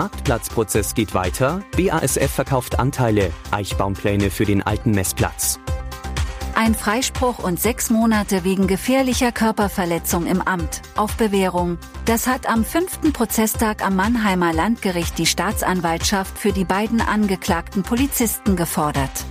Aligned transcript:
Marktplatzprozess 0.00 0.94
geht 0.94 1.12
weiter, 1.12 1.60
BASF 1.76 2.30
verkauft 2.30 2.78
Anteile, 2.78 3.32
Eichbaumpläne 3.50 4.30
für 4.30 4.46
den 4.46 4.62
alten 4.62 4.92
Messplatz. 4.92 5.60
Ein 6.54 6.74
Freispruch 6.74 7.38
und 7.38 7.60
sechs 7.60 7.90
Monate 7.90 8.42
wegen 8.42 8.66
gefährlicher 8.66 9.30
Körperverletzung 9.30 10.24
im 10.26 10.40
Amt, 10.40 10.80
auf 10.96 11.18
Bewährung. 11.18 11.76
Das 12.06 12.26
hat 12.26 12.48
am 12.48 12.64
fünften 12.64 13.12
Prozesstag 13.12 13.84
am 13.84 13.94
Mannheimer 13.94 14.54
Landgericht 14.54 15.18
die 15.18 15.26
Staatsanwaltschaft 15.26 16.38
für 16.38 16.52
die 16.52 16.64
beiden 16.64 17.02
angeklagten 17.02 17.82
Polizisten 17.82 18.56
gefordert. 18.56 19.26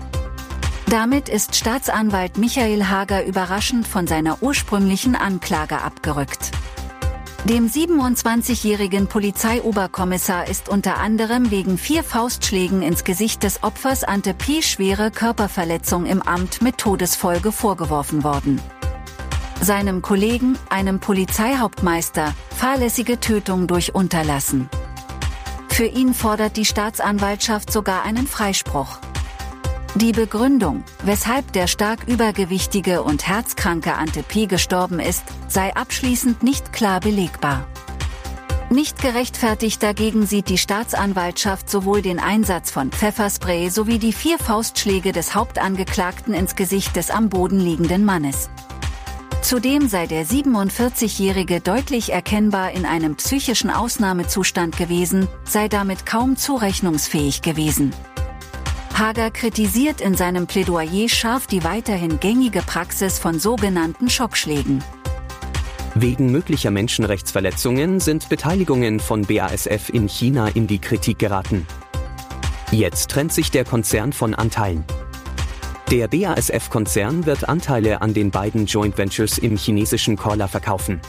Damit 0.87 1.29
ist 1.29 1.55
Staatsanwalt 1.55 2.37
Michael 2.37 2.85
Hager 2.85 3.25
überraschend 3.25 3.87
von 3.87 4.05
seiner 4.05 4.43
ursprünglichen 4.43 5.15
Anklage 5.15 5.81
abgerückt. 5.81 6.51
Dem 7.45 7.69
27-jährigen 7.69 9.07
Polizeioberkommissar 9.07 10.49
ist 10.49 10.67
unter 10.67 10.97
anderem 10.97 11.51
wegen 11.51 11.77
vier 11.77 12.03
Faustschlägen 12.03 12.81
ins 12.81 13.05
Gesicht 13.05 13.43
des 13.43 13.63
Opfers 13.63 14.03
Ante 14.03 14.33
P. 14.33 14.61
schwere 14.61 15.09
Körperverletzung 15.09 16.05
im 16.05 16.21
Amt 16.21 16.61
mit 16.61 16.77
Todesfolge 16.77 17.53
vorgeworfen 17.53 18.25
worden. 18.25 18.61
Seinem 19.61 20.01
Kollegen, 20.01 20.57
einem 20.69 20.99
Polizeihauptmeister, 20.99 22.35
fahrlässige 22.55 23.19
Tötung 23.19 23.67
durch 23.67 23.95
Unterlassen. 23.95 24.69
Für 25.69 25.85
ihn 25.85 26.13
fordert 26.13 26.57
die 26.57 26.65
Staatsanwaltschaft 26.65 27.71
sogar 27.71 28.03
einen 28.03 28.27
Freispruch. 28.27 28.99
Die 29.95 30.11
Begründung, 30.11 30.83
weshalb 31.03 31.51
der 31.51 31.65
stark 31.65 32.07
übergewichtige 32.07 33.01
und 33.01 33.27
herzkranke 33.27 33.95
Ante 33.95 34.21
P. 34.21 34.45
gestorben 34.45 34.99
ist, 34.99 35.23
sei 35.47 35.75
abschließend 35.75 36.43
nicht 36.43 36.71
klar 36.71 36.99
belegbar. 36.99 37.65
Nicht 38.69 39.01
gerechtfertigt 39.01 39.81
dagegen 39.81 40.27
sieht 40.27 40.47
die 40.47 40.59
Staatsanwaltschaft 40.59 41.71
sowohl 41.71 42.03
den 42.03 42.19
Einsatz 42.19 42.69
von 42.69 42.91
Pfefferspray 42.91 43.71
sowie 43.71 43.97
die 43.97 44.13
vier 44.13 44.37
Faustschläge 44.37 45.11
des 45.11 45.33
Hauptangeklagten 45.33 46.35
ins 46.35 46.55
Gesicht 46.55 46.95
des 46.95 47.09
am 47.09 47.29
Boden 47.29 47.59
liegenden 47.59 48.05
Mannes. 48.05 48.51
Zudem 49.41 49.89
sei 49.89 50.05
der 50.05 50.23
47-Jährige 50.23 51.61
deutlich 51.61 52.13
erkennbar 52.13 52.71
in 52.71 52.85
einem 52.85 53.15
psychischen 53.15 53.71
Ausnahmezustand 53.71 54.77
gewesen, 54.77 55.27
sei 55.45 55.67
damit 55.67 56.05
kaum 56.05 56.37
zurechnungsfähig 56.37 57.41
gewesen. 57.41 57.91
Hager 58.99 59.31
kritisiert 59.31 60.01
in 60.01 60.13
seinem 60.13 60.45
Plädoyer 60.45 61.07
scharf 61.07 61.47
die 61.47 61.63
weiterhin 61.63 62.19
gängige 62.19 62.61
Praxis 62.61 63.17
von 63.17 63.39
sogenannten 63.39 64.09
Schockschlägen. 64.09 64.83
Wegen 65.95 66.33
möglicher 66.33 66.69
Menschenrechtsverletzungen 66.69 68.01
sind 68.01 68.27
Beteiligungen 68.27 68.99
von 68.99 69.21
BASF 69.21 69.87
in 69.89 70.09
China 70.09 70.49
in 70.49 70.67
die 70.67 70.79
Kritik 70.79 71.17
geraten. 71.17 71.65
Jetzt 72.71 73.09
trennt 73.09 73.31
sich 73.31 73.51
der 73.51 73.63
Konzern 73.63 74.11
von 74.11 74.35
Anteilen. 74.35 74.83
Der 75.89 76.09
BASF-Konzern 76.09 77.25
wird 77.25 77.47
Anteile 77.47 78.01
an 78.01 78.13
den 78.13 78.31
beiden 78.31 78.65
Joint 78.65 78.97
Ventures 78.97 79.37
im 79.37 79.55
chinesischen 79.55 80.17
Korla 80.17 80.49
verkaufen. 80.49 80.99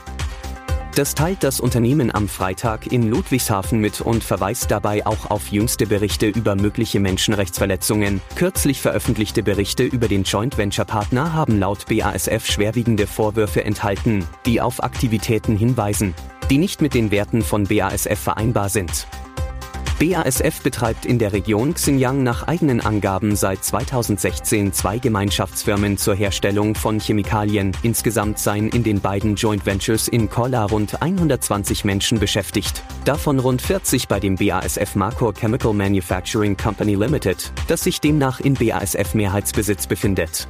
Das 0.96 1.14
teilt 1.14 1.44
das 1.44 1.60
Unternehmen 1.60 2.12
am 2.12 2.28
Freitag 2.28 2.90
in 2.90 3.08
Ludwigshafen 3.08 3.78
mit 3.80 4.00
und 4.00 4.24
verweist 4.24 4.72
dabei 4.72 5.06
auch 5.06 5.30
auf 5.30 5.52
jüngste 5.52 5.86
Berichte 5.86 6.26
über 6.26 6.56
mögliche 6.56 6.98
Menschenrechtsverletzungen. 6.98 8.20
Kürzlich 8.34 8.80
veröffentlichte 8.80 9.44
Berichte 9.44 9.84
über 9.84 10.08
den 10.08 10.24
Joint 10.24 10.58
Venture 10.58 10.84
Partner 10.84 11.32
haben 11.32 11.60
laut 11.60 11.86
BASF 11.86 12.44
schwerwiegende 12.44 13.06
Vorwürfe 13.06 13.64
enthalten, 13.64 14.26
die 14.46 14.60
auf 14.60 14.82
Aktivitäten 14.82 15.56
hinweisen, 15.56 16.12
die 16.50 16.58
nicht 16.58 16.82
mit 16.82 16.94
den 16.94 17.12
Werten 17.12 17.42
von 17.42 17.64
BASF 17.64 18.18
vereinbar 18.18 18.68
sind. 18.68 19.06
BASF 20.00 20.62
betreibt 20.62 21.04
in 21.04 21.18
der 21.18 21.34
Region 21.34 21.74
Xinjiang 21.74 22.22
nach 22.22 22.48
eigenen 22.48 22.80
Angaben 22.80 23.36
seit 23.36 23.62
2016 23.62 24.72
zwei 24.72 24.96
Gemeinschaftsfirmen 24.96 25.98
zur 25.98 26.14
Herstellung 26.14 26.74
von 26.74 26.98
Chemikalien. 26.98 27.72
Insgesamt 27.82 28.38
seien 28.38 28.70
in 28.70 28.82
den 28.82 29.02
beiden 29.02 29.34
Joint 29.34 29.66
Ventures 29.66 30.08
in 30.08 30.30
Kola 30.30 30.64
rund 30.64 31.02
120 31.02 31.84
Menschen 31.84 32.18
beschäftigt. 32.18 32.82
Davon 33.04 33.38
rund 33.40 33.60
40 33.60 34.08
bei 34.08 34.18
dem 34.18 34.36
BASF 34.36 34.94
Marcor 34.94 35.34
Chemical 35.34 35.74
Manufacturing 35.74 36.56
Company 36.56 36.94
Limited, 36.94 37.52
das 37.68 37.84
sich 37.84 38.00
demnach 38.00 38.40
in 38.40 38.54
BASF 38.54 39.12
Mehrheitsbesitz 39.12 39.86
befindet. 39.86 40.48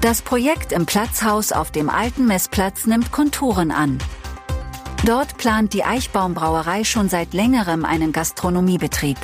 Das 0.00 0.22
Projekt 0.22 0.72
im 0.72 0.86
Platzhaus 0.86 1.52
auf 1.52 1.72
dem 1.72 1.90
alten 1.90 2.26
Messplatz 2.26 2.86
nimmt 2.86 3.12
Konturen 3.12 3.70
an. 3.70 3.98
Dort 5.04 5.36
plant 5.36 5.72
die 5.72 5.84
Eichbaumbrauerei 5.84 6.84
schon 6.84 7.08
seit 7.08 7.34
längerem 7.34 7.84
einen 7.84 8.12
Gastronomiebetrieb. 8.12 9.18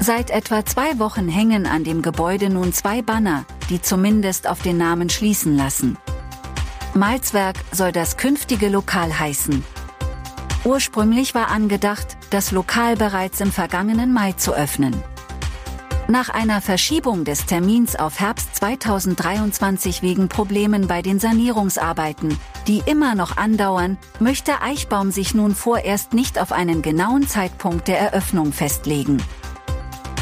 Seit 0.00 0.30
etwa 0.30 0.66
zwei 0.66 0.98
Wochen 0.98 1.28
hängen 1.28 1.66
an 1.66 1.84
dem 1.84 2.02
Gebäude 2.02 2.50
nun 2.50 2.72
zwei 2.72 3.00
Banner, 3.00 3.44
die 3.70 3.80
zumindest 3.80 4.48
auf 4.48 4.60
den 4.60 4.76
Namen 4.76 5.08
schließen 5.08 5.56
lassen. 5.56 5.96
Malzwerk 6.92 7.56
soll 7.72 7.92
das 7.92 8.16
künftige 8.16 8.68
Lokal 8.68 9.18
heißen. 9.18 9.64
Ursprünglich 10.64 11.34
war 11.34 11.48
angedacht, 11.48 12.16
das 12.30 12.50
Lokal 12.50 12.96
bereits 12.96 13.40
im 13.40 13.52
vergangenen 13.52 14.12
Mai 14.12 14.32
zu 14.32 14.54
öffnen. 14.54 14.94
Nach 16.06 16.28
einer 16.28 16.60
Verschiebung 16.60 17.24
des 17.24 17.46
Termins 17.46 17.96
auf 17.96 18.20
Herbst 18.20 18.56
2023 18.56 20.02
wegen 20.02 20.28
Problemen 20.28 20.86
bei 20.86 21.00
den 21.00 21.18
Sanierungsarbeiten, 21.18 22.38
die 22.66 22.82
immer 22.84 23.14
noch 23.14 23.38
andauern, 23.38 23.96
möchte 24.20 24.60
Eichbaum 24.60 25.10
sich 25.10 25.34
nun 25.34 25.54
vorerst 25.54 26.12
nicht 26.12 26.38
auf 26.38 26.52
einen 26.52 26.82
genauen 26.82 27.26
Zeitpunkt 27.26 27.88
der 27.88 27.98
Eröffnung 27.98 28.52
festlegen. 28.52 29.22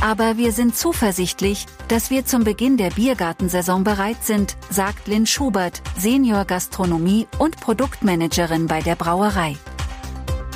Aber 0.00 0.36
wir 0.36 0.52
sind 0.52 0.76
zuversichtlich, 0.76 1.66
dass 1.88 2.10
wir 2.10 2.24
zum 2.26 2.44
Beginn 2.44 2.76
der 2.76 2.90
Biergartensaison 2.90 3.82
bereit 3.82 4.22
sind, 4.22 4.56
sagt 4.70 5.08
Lynn 5.08 5.26
Schubert, 5.26 5.82
Senior 5.98 6.44
Gastronomie 6.44 7.26
und 7.38 7.56
Produktmanagerin 7.58 8.68
bei 8.68 8.82
der 8.82 8.94
Brauerei. 8.94 9.56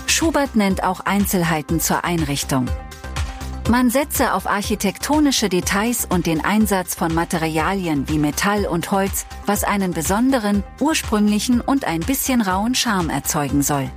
Schubert 0.07 0.55
nennt 0.55 0.85
auch 0.85 1.01
Einzelheiten 1.01 1.81
zur 1.81 2.05
Einrichtung. 2.05 2.67
Man 3.69 3.91
setze 3.91 4.33
auf 4.33 4.47
architektonische 4.47 5.49
Details 5.49 6.07
und 6.09 6.27
den 6.27 6.45
Einsatz 6.45 6.95
von 6.95 7.13
Materialien 7.13 8.09
wie 8.09 8.19
Metall 8.19 8.65
und 8.65 8.93
Holz, 8.93 9.27
was 9.45 9.65
einen 9.65 9.93
besonderen, 9.93 10.63
ursprünglichen 10.81 11.61
und 11.61 11.85
ein 11.85 11.99
bisschen 11.99 12.43
rauen 12.43 12.77
Charme 12.77 13.11
erzeugen 13.11 13.63
soll. 13.63 13.91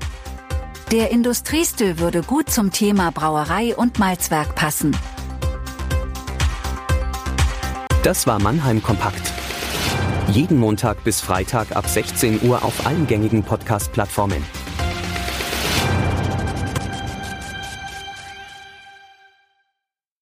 Der 0.91 1.11
Industriestil 1.11 1.99
würde 1.99 2.23
gut 2.23 2.49
zum 2.49 2.71
Thema 2.71 3.11
Brauerei 3.11 3.75
und 3.75 3.99
Malzwerk 3.99 4.55
passen. 4.55 4.97
Das 8.01 8.25
war 8.25 8.41
Mannheim 8.41 8.81
Kompakt. 8.81 9.31
Jeden 10.31 10.57
Montag 10.57 11.03
bis 11.03 11.21
Freitag 11.21 11.75
ab 11.75 11.87
16 11.87 12.41
Uhr 12.41 12.63
auf 12.63 12.87
allen 12.87 13.05
gängigen 13.05 13.43
Podcast-Plattformen. 13.43 14.43